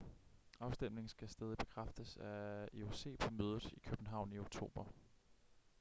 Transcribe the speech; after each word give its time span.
afstemningen 0.59 1.09
skal 1.09 1.29
stadig 1.29 1.57
bekræftes 1.57 2.17
af 2.21 2.67
ioc 2.73 3.07
på 3.19 3.31
mødet 3.31 3.65
i 3.71 3.79
københavn 3.79 4.33
i 4.33 4.39
oktober 4.39 4.85